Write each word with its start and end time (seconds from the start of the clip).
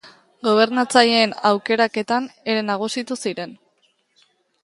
Gobernatzaileen 0.45 1.33
aukeraketan 1.49 2.29
ere 2.53 2.63
nagusitu 2.71 3.17
ziren. 3.27 3.57